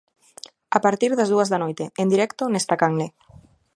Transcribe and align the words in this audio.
A 0.77 0.79
partir 0.85 1.11
das 1.13 1.31
dúas 1.33 1.49
da 1.49 1.61
noite, 1.63 1.83
en 2.01 2.07
directo 2.13 2.43
nesta 2.47 2.75
canle. 2.81 3.07